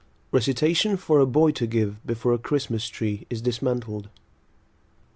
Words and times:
= 0.19 0.31
(Recitation 0.31 0.97
for 0.97 1.19
a 1.19 1.27
boy 1.27 1.51
to 1.51 1.67
give 1.67 2.03
before 2.07 2.33
a 2.33 2.39
Christmas 2.39 2.87
tree 2.87 3.27
is 3.29 3.39
dismantled.) 3.39 4.09